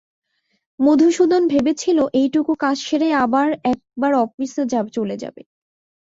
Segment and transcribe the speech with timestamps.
[0.79, 4.63] মধুসূদন ভেবেছিল এইটুকু কাজ সেরেই আবার একবার আপিসে
[4.91, 5.41] চলে যাবে।